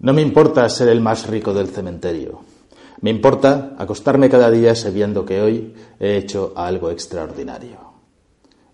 No 0.00 0.12
me 0.12 0.22
importa 0.22 0.68
ser 0.68 0.88
el 0.88 1.00
más 1.00 1.26
rico 1.26 1.52
del 1.52 1.68
cementerio. 1.68 2.40
Me 3.00 3.10
importa 3.10 3.74
acostarme 3.78 4.30
cada 4.30 4.50
día 4.50 4.74
sabiendo 4.74 5.24
que 5.24 5.40
hoy 5.40 5.74
he 5.98 6.16
hecho 6.16 6.52
algo 6.54 6.90
extraordinario. 6.90 7.78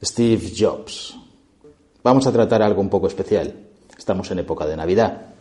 Steve 0.03 0.53
Jobs. 0.55 1.17
Vamos 2.03 2.27
a 2.27 2.33
tratar 2.33 2.63
algo 2.63 2.83
un 2.83 2.91
poco 2.91 3.07
especial. 3.07 3.55
Estamos 3.97 4.31
en 4.31 4.41
época 4.41 4.67
de 4.67 4.77
Navidad. 4.77 5.35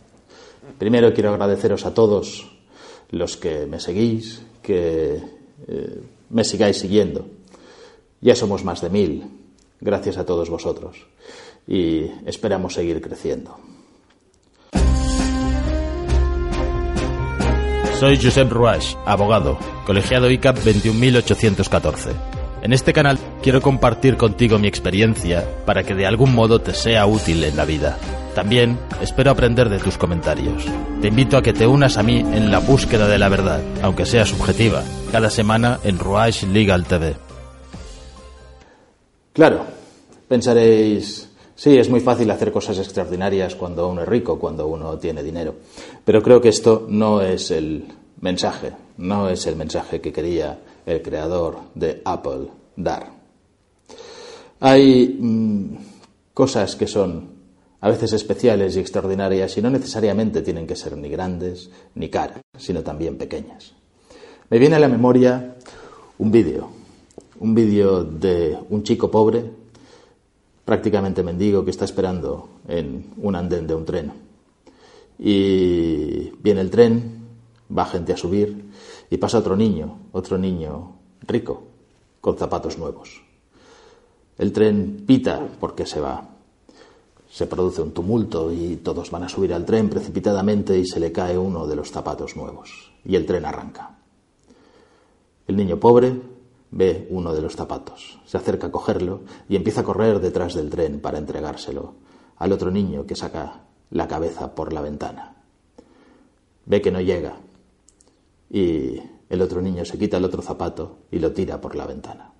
Primero 0.78 1.12
quiero 1.12 1.30
agradeceros 1.30 1.84
a 1.84 1.92
todos 1.92 2.50
los 3.10 3.36
que 3.36 3.66
me 3.66 3.78
seguís, 3.78 4.40
que 4.62 5.20
eh, 5.68 6.02
me 6.30 6.44
sigáis 6.44 6.78
siguiendo. 6.78 7.26
Ya 8.22 8.34
somos 8.34 8.64
más 8.64 8.80
de 8.80 8.88
mil. 8.88 9.24
Gracias 9.80 10.16
a 10.16 10.24
todos 10.24 10.48
vosotros. 10.48 11.06
Y 11.66 12.04
esperamos 12.24 12.72
seguir 12.72 13.02
creciendo. 13.02 13.58
Soy 17.98 18.18
Josep 18.20 18.50
Ruach, 18.50 18.96
abogado, 19.06 19.56
colegiado 19.86 20.28
ICAP 20.28 20.58
21814. 20.58 22.10
En 22.62 22.72
este 22.72 22.92
canal 22.92 23.18
quiero 23.40 23.62
compartir 23.62 24.16
contigo 24.16 24.58
mi 24.58 24.66
experiencia 24.66 25.44
para 25.64 25.84
que 25.84 25.94
de 25.94 26.04
algún 26.04 26.34
modo 26.34 26.60
te 26.60 26.74
sea 26.74 27.06
útil 27.06 27.44
en 27.44 27.56
la 27.56 27.64
vida. 27.64 27.96
También 28.34 28.78
espero 29.00 29.30
aprender 29.30 29.68
de 29.68 29.78
tus 29.78 29.96
comentarios. 29.96 30.64
Te 31.00 31.08
invito 31.08 31.36
a 31.36 31.42
que 31.42 31.52
te 31.52 31.68
unas 31.68 31.96
a 31.96 32.02
mí 32.02 32.18
en 32.18 32.50
la 32.50 32.58
búsqueda 32.58 33.06
de 33.06 33.18
la 33.18 33.28
verdad, 33.28 33.60
aunque 33.80 34.06
sea 34.06 34.26
subjetiva, 34.26 34.82
cada 35.12 35.30
semana 35.30 35.78
en 35.84 35.98
Ruach 35.98 36.42
Legal 36.42 36.84
TV. 36.84 37.14
Claro, 39.32 39.66
pensaréis, 40.26 41.30
sí, 41.54 41.76
es 41.76 41.88
muy 41.88 42.00
fácil 42.00 42.30
hacer 42.30 42.52
cosas 42.52 42.78
extraordinarias 42.78 43.54
cuando 43.54 43.88
uno 43.88 44.02
es 44.02 44.08
rico, 44.08 44.38
cuando 44.38 44.66
uno 44.66 44.98
tiene 44.98 45.22
dinero. 45.22 45.54
Pero 46.04 46.22
creo 46.22 46.40
que 46.40 46.48
esto 46.48 46.86
no 46.88 47.20
es 47.20 47.50
el 47.50 47.84
mensaje, 48.20 48.72
no 48.98 49.28
es 49.28 49.46
el 49.46 49.56
mensaje 49.56 50.00
que 50.00 50.12
quería 50.12 50.58
el 50.86 51.02
creador 51.02 51.58
de 51.74 52.02
Apple 52.04 52.48
dar. 52.76 53.12
Hay 54.60 55.18
mm, 55.20 55.76
cosas 56.32 56.76
que 56.76 56.86
son 56.86 57.34
a 57.80 57.90
veces 57.90 58.14
especiales 58.14 58.76
y 58.76 58.80
extraordinarias 58.80 59.58
y 59.58 59.62
no 59.62 59.68
necesariamente 59.68 60.40
tienen 60.40 60.66
que 60.66 60.74
ser 60.74 60.96
ni 60.96 61.10
grandes 61.10 61.70
ni 61.94 62.08
caras, 62.08 62.40
sino 62.56 62.82
también 62.82 63.18
pequeñas. 63.18 63.74
Me 64.48 64.58
viene 64.58 64.76
a 64.76 64.78
la 64.78 64.88
memoria 64.88 65.56
un 66.18 66.30
vídeo, 66.30 66.70
un 67.40 67.54
vídeo 67.54 68.02
de 68.02 68.56
un 68.70 68.82
chico 68.84 69.10
pobre, 69.10 69.44
prácticamente 70.64 71.22
mendigo, 71.22 71.64
que 71.64 71.70
está 71.70 71.84
esperando 71.84 72.48
en 72.68 73.12
un 73.18 73.36
andén 73.36 73.66
de 73.66 73.74
un 73.74 73.84
tren. 73.84 74.12
Y 75.18 76.30
viene 76.42 76.60
el 76.60 76.70
tren, 76.70 77.26
va 77.76 77.84
gente 77.84 78.12
a 78.12 78.16
subir 78.16 78.70
y 79.10 79.16
pasa 79.16 79.38
otro 79.38 79.56
niño, 79.56 79.98
otro 80.12 80.38
niño 80.38 80.96
rico, 81.22 81.62
con 82.20 82.36
zapatos 82.36 82.78
nuevos. 82.78 83.22
El 84.38 84.52
tren 84.52 85.04
pita 85.06 85.46
porque 85.60 85.86
se 85.86 86.00
va. 86.00 86.30
Se 87.30 87.46
produce 87.46 87.82
un 87.82 87.92
tumulto 87.92 88.52
y 88.52 88.76
todos 88.76 89.10
van 89.10 89.24
a 89.24 89.28
subir 89.28 89.52
al 89.52 89.64
tren 89.64 89.88
precipitadamente 89.88 90.78
y 90.78 90.86
se 90.86 91.00
le 91.00 91.12
cae 91.12 91.36
uno 91.36 91.66
de 91.66 91.76
los 91.76 91.90
zapatos 91.90 92.36
nuevos 92.36 92.92
y 93.04 93.16
el 93.16 93.26
tren 93.26 93.44
arranca. 93.44 93.98
El 95.46 95.56
niño 95.56 95.78
pobre 95.78 96.33
ve 96.74 97.06
uno 97.10 97.32
de 97.32 97.40
los 97.40 97.54
zapatos, 97.54 98.18
se 98.26 98.36
acerca 98.36 98.66
a 98.66 98.72
cogerlo 98.72 99.20
y 99.48 99.54
empieza 99.54 99.82
a 99.82 99.84
correr 99.84 100.18
detrás 100.18 100.54
del 100.54 100.70
tren 100.70 101.00
para 101.00 101.18
entregárselo 101.18 101.94
al 102.36 102.50
otro 102.50 102.72
niño 102.72 103.06
que 103.06 103.14
saca 103.14 103.60
la 103.90 104.08
cabeza 104.08 104.56
por 104.56 104.72
la 104.72 104.80
ventana. 104.80 105.36
Ve 106.66 106.82
que 106.82 106.90
no 106.90 107.00
llega 107.00 107.36
y 108.50 109.00
el 109.28 109.40
otro 109.40 109.62
niño 109.62 109.84
se 109.84 109.98
quita 109.98 110.16
el 110.16 110.24
otro 110.24 110.42
zapato 110.42 110.98
y 111.12 111.20
lo 111.20 111.32
tira 111.32 111.60
por 111.60 111.76
la 111.76 111.86
ventana. 111.86 112.32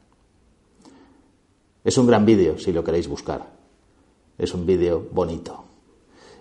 Es 1.84 1.96
un 1.96 2.08
gran 2.08 2.26
vídeo 2.26 2.58
si 2.58 2.72
lo 2.72 2.82
queréis 2.82 3.06
buscar. 3.06 3.52
Es 4.36 4.52
un 4.52 4.66
vídeo 4.66 5.06
bonito. 5.12 5.64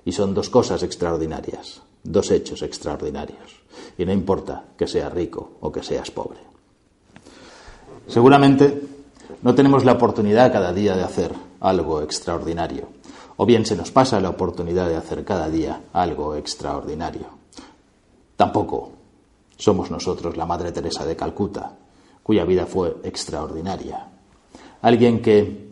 Y 0.03 0.13
son 0.13 0.33
dos 0.33 0.49
cosas 0.49 0.81
extraordinarias, 0.81 1.83
dos 2.03 2.31
hechos 2.31 2.63
extraordinarios. 2.63 3.61
Y 3.99 4.05
no 4.05 4.13
importa 4.13 4.65
que 4.75 4.87
seas 4.87 5.13
rico 5.13 5.57
o 5.61 5.71
que 5.71 5.83
seas 5.83 6.09
pobre. 6.09 6.53
Seguramente 8.07 8.81
no 9.41 9.55
tenemos 9.55 9.85
la 9.85 9.93
oportunidad 9.93 10.51
cada 10.51 10.73
día 10.73 10.95
de 10.95 11.03
hacer 11.03 11.31
algo 11.59 12.01
extraordinario. 12.01 12.89
O 13.37 13.45
bien 13.45 13.65
se 13.65 13.75
nos 13.75 13.91
pasa 13.91 14.19
la 14.19 14.29
oportunidad 14.29 14.87
de 14.87 14.95
hacer 14.95 15.23
cada 15.23 15.49
día 15.49 15.81
algo 15.93 16.35
extraordinario. 16.35 17.25
Tampoco 18.35 18.91
somos 19.57 19.89
nosotros 19.89 20.37
la 20.37 20.45
Madre 20.45 20.71
Teresa 20.71 21.05
de 21.05 21.15
Calcuta, 21.15 21.73
cuya 22.21 22.45
vida 22.45 22.65
fue 22.65 22.97
extraordinaria. 23.03 24.07
Alguien 24.81 25.21
que 25.21 25.71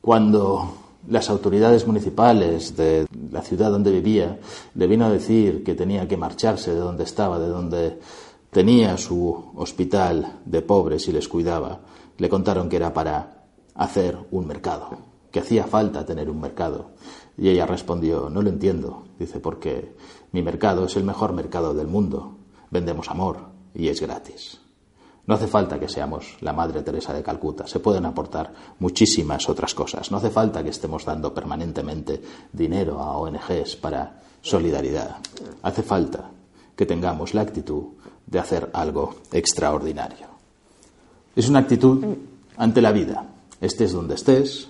cuando 0.00 0.74
las 1.08 1.30
autoridades 1.30 1.86
municipales 1.86 2.76
de 2.76 3.06
la 3.30 3.42
ciudad 3.42 3.70
donde 3.70 3.90
vivía 3.90 4.38
le 4.74 4.86
vino 4.86 5.06
a 5.06 5.10
decir 5.10 5.64
que 5.64 5.74
tenía 5.74 6.06
que 6.06 6.16
marcharse 6.16 6.74
de 6.74 6.80
donde 6.80 7.04
estaba, 7.04 7.38
de 7.38 7.48
donde 7.48 7.98
tenía 8.50 8.96
su 8.96 9.52
hospital 9.54 10.40
de 10.44 10.62
pobres 10.62 11.08
y 11.08 11.12
les 11.12 11.28
cuidaba. 11.28 11.80
Le 12.18 12.28
contaron 12.28 12.68
que 12.68 12.76
era 12.76 12.92
para 12.92 13.44
hacer 13.74 14.18
un 14.30 14.46
mercado, 14.46 14.90
que 15.30 15.40
hacía 15.40 15.64
falta 15.64 16.04
tener 16.04 16.28
un 16.28 16.40
mercado. 16.40 16.90
Y 17.36 17.48
ella 17.48 17.66
respondió, 17.66 18.28
no 18.28 18.42
lo 18.42 18.50
entiendo. 18.50 19.04
Dice, 19.18 19.40
porque 19.40 19.94
mi 20.32 20.42
mercado 20.42 20.84
es 20.84 20.96
el 20.96 21.04
mejor 21.04 21.32
mercado 21.32 21.74
del 21.74 21.86
mundo. 21.86 22.36
Vendemos 22.70 23.08
amor 23.08 23.48
y 23.74 23.88
es 23.88 24.00
gratis. 24.00 24.60
No 25.26 25.34
hace 25.36 25.46
falta 25.46 25.78
que 25.78 25.88
seamos 25.88 26.36
la 26.40 26.52
Madre 26.52 26.82
Teresa 26.82 27.12
de 27.12 27.22
Calcuta, 27.22 27.66
se 27.66 27.78
pueden 27.78 28.04
aportar 28.04 28.52
muchísimas 28.80 29.48
otras 29.48 29.74
cosas. 29.74 30.10
No 30.10 30.16
hace 30.16 30.30
falta 30.30 30.62
que 30.64 30.70
estemos 30.70 31.04
dando 31.04 31.32
permanentemente 31.32 32.20
dinero 32.52 32.98
a 32.98 33.16
ONGs 33.16 33.76
para 33.76 34.20
solidaridad. 34.40 35.18
Hace 35.62 35.82
falta 35.82 36.30
que 36.74 36.86
tengamos 36.86 37.34
la 37.34 37.42
actitud 37.42 37.84
de 38.30 38.38
hacer 38.38 38.70
algo 38.72 39.16
extraordinario. 39.32 40.28
Es 41.36 41.48
una 41.48 41.60
actitud 41.60 42.04
ante 42.56 42.80
la 42.80 42.92
vida. 42.92 43.26
Estés 43.60 43.92
donde 43.92 44.14
estés, 44.14 44.68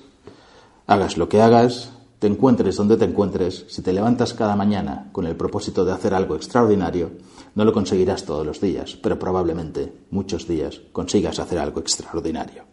hagas 0.86 1.16
lo 1.16 1.28
que 1.28 1.40
hagas, 1.40 1.92
te 2.18 2.26
encuentres 2.26 2.76
donde 2.76 2.96
te 2.96 3.04
encuentres, 3.04 3.64
si 3.68 3.82
te 3.82 3.92
levantas 3.92 4.34
cada 4.34 4.56
mañana 4.56 5.08
con 5.12 5.26
el 5.26 5.36
propósito 5.36 5.84
de 5.84 5.92
hacer 5.92 6.12
algo 6.12 6.36
extraordinario, 6.36 7.12
no 7.54 7.64
lo 7.64 7.72
conseguirás 7.72 8.24
todos 8.24 8.44
los 8.44 8.60
días, 8.60 8.98
pero 9.02 9.18
probablemente 9.18 9.92
muchos 10.10 10.46
días 10.46 10.80
consigas 10.92 11.38
hacer 11.38 11.58
algo 11.58 11.80
extraordinario. 11.80 12.64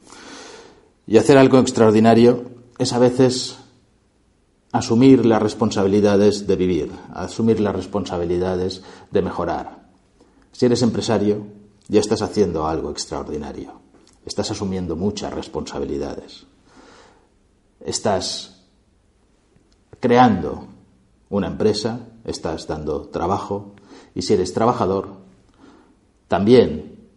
Y 1.08 1.18
hacer 1.18 1.38
algo 1.38 1.60
extraordinario 1.60 2.44
es 2.78 2.92
a 2.92 3.00
veces 3.00 3.58
asumir 4.72 5.26
las 5.26 5.42
responsabilidades 5.42 6.46
de 6.46 6.56
vivir, 6.56 6.92
asumir 7.14 7.60
las 7.60 7.76
responsabilidades 7.76 8.84
de 9.12 9.22
mejorar. 9.22 9.87
Si 10.58 10.66
eres 10.66 10.82
empresario, 10.82 11.46
ya 11.88 12.00
estás 12.00 12.24
haciendo 12.24 12.66
algo 12.66 12.90
extraordinario. 12.90 13.74
Estás 14.26 14.50
asumiendo 14.50 14.96
muchas 14.96 15.32
responsabilidades. 15.32 16.48
Estás 17.80 18.60
creando 20.00 20.66
una 21.30 21.46
empresa, 21.46 22.08
estás 22.26 22.66
dando 22.66 23.02
trabajo, 23.10 23.76
y 24.16 24.24
si 24.24 24.34
eres 24.34 24.52
trabajador, 24.52 25.10
también 26.28 27.08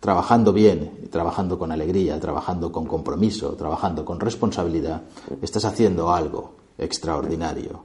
trabajando 0.00 0.52
bien, 0.52 1.08
trabajando 1.08 1.56
con 1.56 1.70
alegría, 1.70 2.18
trabajando 2.18 2.72
con 2.72 2.84
compromiso, 2.86 3.52
trabajando 3.52 4.04
con 4.04 4.18
responsabilidad, 4.18 5.02
estás 5.40 5.64
haciendo 5.66 6.12
algo 6.12 6.56
extraordinario. 6.76 7.84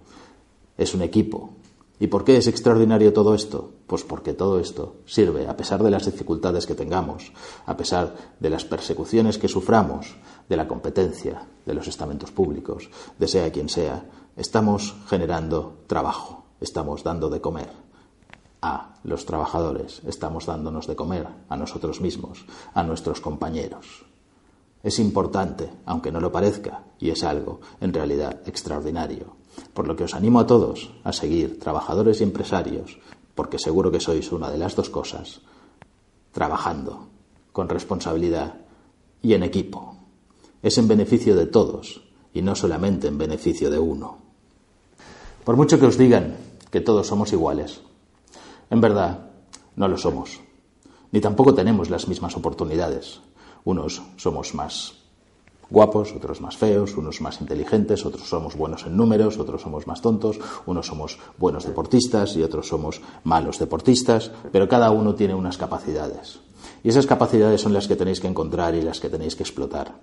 Es 0.75 0.95
un 0.95 1.03
equipo. 1.03 1.51
¿Y 1.99 2.07
por 2.07 2.23
qué 2.23 2.37
es 2.37 2.47
extraordinario 2.47 3.13
todo 3.13 3.35
esto? 3.35 3.71
Pues 3.87 4.03
porque 4.03 4.33
todo 4.33 4.59
esto 4.59 4.95
sirve, 5.05 5.47
a 5.47 5.55
pesar 5.55 5.83
de 5.83 5.91
las 5.91 6.05
dificultades 6.05 6.65
que 6.65 6.75
tengamos, 6.75 7.31
a 7.65 7.77
pesar 7.77 8.15
de 8.39 8.49
las 8.49 8.65
persecuciones 8.65 9.37
que 9.37 9.47
suframos, 9.47 10.15
de 10.49 10.57
la 10.57 10.67
competencia, 10.67 11.47
de 11.65 11.73
los 11.73 11.87
estamentos 11.87 12.31
públicos, 12.31 12.89
de 13.17 13.27
sea 13.27 13.51
quien 13.51 13.69
sea, 13.69 14.05
estamos 14.35 14.95
generando 15.07 15.77
trabajo 15.87 16.43
estamos 16.63 17.03
dando 17.03 17.29
de 17.29 17.41
comer 17.41 17.69
a 18.61 18.95
los 19.03 19.25
trabajadores, 19.25 20.01
estamos 20.05 20.45
dándonos 20.45 20.87
de 20.87 20.95
comer 20.95 21.27
a 21.49 21.57
nosotros 21.57 21.99
mismos, 21.99 22.45
a 22.73 22.83
nuestros 22.83 23.19
compañeros. 23.19 24.05
Es 24.81 24.99
importante, 24.99 25.69
aunque 25.85 26.11
no 26.11 26.21
lo 26.21 26.31
parezca, 26.31 26.83
y 26.99 27.09
es 27.09 27.23
algo, 27.23 27.59
en 27.81 27.93
realidad, 27.93 28.41
extraordinario. 28.45 29.35
Por 29.73 29.87
lo 29.87 29.95
que 29.95 30.03
os 30.03 30.13
animo 30.13 30.39
a 30.39 30.47
todos 30.47 30.91
a 31.03 31.13
seguir, 31.13 31.59
trabajadores 31.59 32.21
y 32.21 32.23
empresarios, 32.23 32.99
porque 33.35 33.59
seguro 33.59 33.91
que 33.91 33.99
sois 33.99 34.31
una 34.31 34.49
de 34.49 34.57
las 34.57 34.75
dos 34.75 34.89
cosas, 34.89 35.41
trabajando, 36.31 37.07
con 37.51 37.69
responsabilidad 37.69 38.55
y 39.21 39.33
en 39.33 39.43
equipo. 39.43 39.97
Es 40.61 40.77
en 40.77 40.87
beneficio 40.87 41.35
de 41.35 41.45
todos 41.45 42.01
y 42.33 42.41
no 42.41 42.55
solamente 42.55 43.07
en 43.07 43.17
beneficio 43.17 43.69
de 43.69 43.79
uno. 43.79 44.17
Por 45.43 45.55
mucho 45.55 45.79
que 45.79 45.85
os 45.85 45.97
digan 45.97 46.37
que 46.71 46.81
todos 46.81 47.07
somos 47.07 47.33
iguales, 47.33 47.81
en 48.69 48.81
verdad 48.81 49.29
no 49.75 49.87
lo 49.87 49.97
somos, 49.97 50.39
ni 51.11 51.21
tampoco 51.21 51.53
tenemos 51.53 51.89
las 51.89 52.07
mismas 52.07 52.35
oportunidades. 52.35 53.21
Unos 53.65 54.01
somos 54.17 54.55
más 54.55 55.02
guapos, 55.69 56.13
otros 56.13 56.41
más 56.41 56.57
feos, 56.57 56.95
unos 56.97 57.21
más 57.21 57.41
inteligentes, 57.41 58.05
otros 58.05 58.27
somos 58.27 58.55
buenos 58.55 58.85
en 58.85 58.95
números, 58.95 59.37
otros 59.37 59.61
somos 59.61 59.87
más 59.87 60.01
tontos, 60.01 60.39
unos 60.65 60.87
somos 60.87 61.19
buenos 61.37 61.65
deportistas 61.65 62.35
y 62.35 62.43
otros 62.43 62.67
somos 62.67 63.01
malos 63.23 63.59
deportistas, 63.59 64.31
pero 64.51 64.67
cada 64.67 64.91
uno 64.91 65.15
tiene 65.15 65.35
unas 65.35 65.57
capacidades. 65.57 66.39
Y 66.83 66.89
esas 66.89 67.05
capacidades 67.05 67.61
son 67.61 67.73
las 67.73 67.87
que 67.87 67.95
tenéis 67.95 68.19
que 68.19 68.27
encontrar 68.27 68.75
y 68.75 68.81
las 68.81 68.99
que 68.99 69.09
tenéis 69.09 69.35
que 69.35 69.43
explotar. 69.43 69.93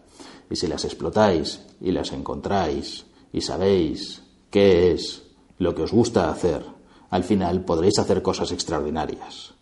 Y 0.49 0.57
si 0.57 0.67
las 0.67 0.85
explotáis 0.85 1.61
y 1.81 1.93
las 1.93 2.13
encontráis 2.13 3.07
y 3.33 3.41
sabéis 3.41 4.23
qué 4.51 4.93
es 4.93 5.23
lo 5.59 5.75
que 5.75 5.83
os 5.83 5.93
gusta 5.93 6.31
hacer, 6.31 6.65
al 7.11 7.25
final 7.25 7.65
podréis 7.65 7.99
hacer 7.99 8.23
cosas 8.23 8.51
extraordinarias. 8.53 9.55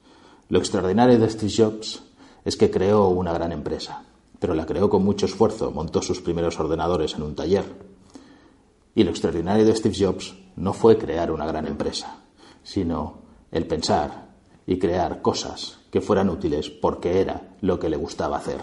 Lo 0.49 0.59
extraordinario 0.59 1.19
de 1.19 1.29
Steve 1.29 1.53
Jobs 1.55 2.03
es 2.45 2.57
que 2.57 2.71
creó 2.71 3.09
una 3.09 3.33
gran 3.33 3.53
empresa, 3.53 4.05
pero 4.39 4.55
la 4.55 4.67
creó 4.67 4.89
con 4.89 5.05
mucho 5.05 5.27
esfuerzo, 5.27 5.71
montó 5.71 6.03
sus 6.03 6.21
primeros 6.21 6.59
ordenadores 6.61 7.15
en 7.15 7.23
un 7.23 7.35
taller. 7.35 7.65
Y 8.95 9.05
lo 9.05 9.11
extraordinario 9.11 9.65
de 9.65 9.77
Steve 9.77 9.97
Jobs 9.99 10.35
no 10.57 10.73
fue 10.73 10.99
crear 10.99 11.31
una 11.31 11.47
gran 11.47 11.67
empresa, 11.67 12.21
sino 12.63 13.19
el 13.51 13.67
pensar 13.67 14.29
y 14.67 14.79
crear 14.79 15.23
cosas 15.23 15.79
que 15.91 16.01
fueran 16.01 16.29
útiles 16.29 16.71
porque 16.71 17.21
era 17.21 17.57
lo 17.61 17.79
que 17.79 17.89
le 17.89 17.97
gustaba 17.97 18.39
hacer. 18.39 18.61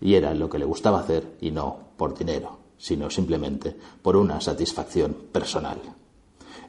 Y 0.00 0.14
era 0.14 0.34
lo 0.34 0.48
que 0.48 0.58
le 0.58 0.64
gustaba 0.64 1.00
hacer 1.00 1.36
y 1.40 1.50
no 1.50 1.78
por 1.96 2.16
dinero, 2.16 2.58
sino 2.78 3.10
simplemente 3.10 3.76
por 4.02 4.16
una 4.16 4.40
satisfacción 4.40 5.14
personal. 5.32 5.78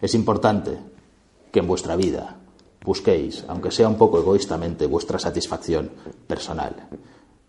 Es 0.01 0.13
importante 0.15 0.77
que 1.51 1.59
en 1.59 1.67
vuestra 1.67 1.95
vida 1.95 2.37
busquéis, 2.83 3.43
aunque 3.47 3.71
sea 3.71 3.89
un 3.89 3.97
poco 3.97 4.19
egoístamente, 4.19 4.85
vuestra 4.85 5.19
satisfacción 5.19 5.91
personal. 6.27 6.87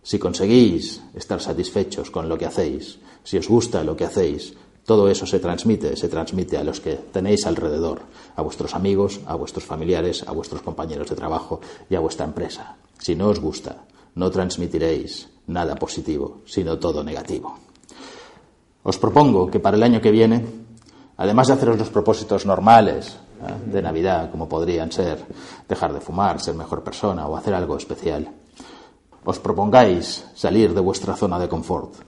Si 0.03 0.19
conseguís 0.19 1.03
estar 1.15 1.41
satisfechos 1.41 2.11
con 2.11 2.29
lo 2.29 2.39
que 2.39 2.47
hacéis, 2.47 2.99
si 3.25 3.37
os 3.37 3.49
gusta 3.49 3.85
lo 3.85 3.97
que 3.97 4.05
hacéis, 4.05 4.55
todo 4.89 5.11
eso 5.11 5.27
se 5.27 5.39
transmite, 5.39 5.97
se 5.97 6.09
transmite 6.09 6.57
a 6.57 6.65
los 6.65 6.81
que 6.81 6.95
tenéis 7.13 7.47
alrededor, 7.47 8.01
a 8.37 8.41
vuestros 8.41 8.75
amigos, 8.75 9.21
a 9.27 9.35
vuestros 9.35 9.65
familiares, 9.65 10.25
a 10.27 10.33
vuestros 10.33 10.63
compañeros 10.63 11.11
de 11.11 11.17
trabajo 11.17 11.61
y 11.91 11.95
a 11.95 12.01
vuestra 12.01 12.25
empresa. 12.25 12.77
Si 12.99 13.15
no 13.15 13.29
os 13.29 13.39
gusta, 13.39 13.85
no 14.15 14.31
transmitiréis 14.31 15.29
nada 15.49 15.75
positivo, 15.77 16.41
sino 16.47 16.79
todo 16.79 17.05
negativo. 17.05 17.59
Os 18.83 18.97
propongo 18.97 19.51
que 19.51 19.61
para 19.61 19.77
el 19.77 19.83
año 19.83 20.01
que 20.01 20.11
viene, 20.11 20.45
además 21.19 21.49
de 21.49 21.53
haceros 21.53 21.79
los 21.79 21.91
propósitos 21.91 22.47
normales, 22.47 23.19
¿eh? 23.43 23.71
de 23.71 23.83
Navidad, 23.83 24.31
como 24.31 24.49
podrían 24.49 24.91
ser 24.91 25.19
dejar 25.69 25.93
de 25.93 26.01
fumar, 26.01 26.41
ser 26.41 26.55
mejor 26.55 26.83
persona 26.83 27.29
o 27.29 27.37
hacer 27.37 27.53
algo 27.53 27.77
especial. 27.77 28.33
Os 29.29 29.37
propongáis 29.37 30.25
salir 30.33 30.73
de 30.73 30.81
vuestra 30.81 31.13
zona 31.13 31.37
de 31.37 31.53
confort, 31.53 32.01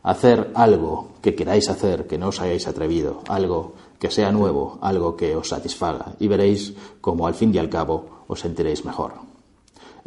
hacer 0.00 0.48
algo 0.56 1.20
que 1.20 1.36
queráis 1.36 1.68
hacer, 1.68 2.08
que 2.08 2.16
no 2.16 2.32
os 2.32 2.40
hayáis 2.40 2.64
atrevido, 2.64 3.20
algo 3.28 3.76
que 4.00 4.08
sea 4.08 4.32
nuevo, 4.32 4.80
algo 4.80 5.12
que 5.12 5.36
os 5.36 5.52
satisfaga, 5.52 6.16
y 6.16 6.24
veréis 6.24 6.72
cómo 7.04 7.28
al 7.28 7.36
fin 7.36 7.52
y 7.52 7.60
al 7.60 7.68
cabo 7.68 8.24
os 8.32 8.40
sentiréis 8.40 8.88
mejor. 8.88 9.20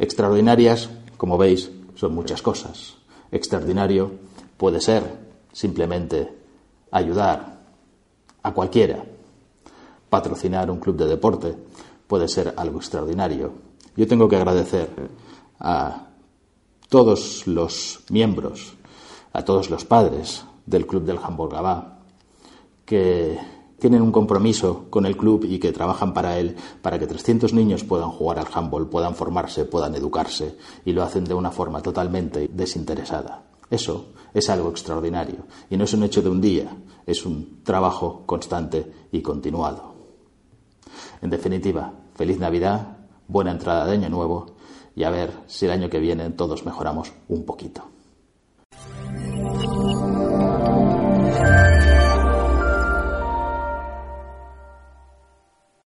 Extraordinarias, 0.02 0.90
como 1.14 1.38
veis, 1.38 1.70
son 1.94 2.10
muchas 2.18 2.42
cosas. 2.42 2.98
Extraordinario 3.30 4.10
puede 4.58 4.82
ser 4.82 5.06
simplemente 5.52 6.26
ayudar 6.90 7.62
a 8.42 8.50
cualquiera 8.50 9.06
patrocinar 10.12 10.70
un 10.70 10.76
club 10.76 10.96
de 10.98 11.06
deporte 11.06 11.56
puede 12.06 12.28
ser 12.28 12.52
algo 12.58 12.80
extraordinario. 12.80 13.54
Yo 13.96 14.06
tengo 14.06 14.28
que 14.28 14.36
agradecer 14.36 14.90
a 15.58 16.11
todos 16.92 17.46
los 17.46 18.00
miembros, 18.10 18.74
a 19.32 19.42
todos 19.46 19.70
los 19.70 19.86
padres 19.86 20.44
del 20.66 20.86
club 20.86 21.04
del 21.04 21.16
Hamburg 21.22 21.52
Gabá, 21.52 22.00
que 22.84 23.38
tienen 23.78 24.02
un 24.02 24.12
compromiso 24.12 24.90
con 24.90 25.06
el 25.06 25.16
club 25.16 25.46
y 25.48 25.58
que 25.58 25.72
trabajan 25.72 26.12
para 26.12 26.38
él, 26.38 26.54
para 26.82 26.98
que 26.98 27.06
300 27.06 27.54
niños 27.54 27.82
puedan 27.82 28.10
jugar 28.10 28.40
al 28.40 28.48
handball, 28.52 28.90
puedan 28.90 29.14
formarse, 29.14 29.64
puedan 29.64 29.94
educarse, 29.94 30.58
y 30.84 30.92
lo 30.92 31.02
hacen 31.02 31.24
de 31.24 31.32
una 31.32 31.50
forma 31.50 31.80
totalmente 31.80 32.50
desinteresada. 32.52 33.42
Eso 33.70 34.08
es 34.34 34.50
algo 34.50 34.68
extraordinario, 34.68 35.46
y 35.70 35.78
no 35.78 35.84
es 35.84 35.94
un 35.94 36.02
hecho 36.02 36.20
de 36.20 36.28
un 36.28 36.42
día, 36.42 36.76
es 37.06 37.24
un 37.24 37.62
trabajo 37.64 38.24
constante 38.26 38.92
y 39.10 39.22
continuado. 39.22 39.94
En 41.22 41.30
definitiva, 41.30 41.90
feliz 42.14 42.38
Navidad, 42.38 42.98
buena 43.28 43.52
entrada 43.52 43.86
de 43.86 43.92
Año 43.92 44.10
Nuevo 44.10 44.56
y 44.94 45.04
a 45.04 45.10
ver 45.10 45.30
si 45.46 45.66
el 45.66 45.72
año 45.72 45.90
que 45.90 46.00
viene 46.00 46.30
todos 46.30 46.64
mejoramos 46.64 47.12
un 47.28 47.44
poquito. 47.44 47.91